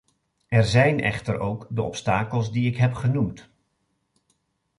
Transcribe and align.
Er 0.47 0.63
zijn 0.63 0.99
echter 0.99 1.39
ook 1.39 1.67
de 1.69 1.81
obstakels 1.81 2.51
die 2.51 2.67
ik 2.67 2.77
heb 2.77 2.93
genoemd. 2.93 3.49